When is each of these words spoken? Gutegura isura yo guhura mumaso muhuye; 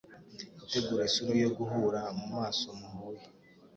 Gutegura 0.59 1.07
isura 1.09 1.31
yo 1.43 1.49
guhura 1.57 2.01
mumaso 2.17 2.67
muhuye; 2.79 3.25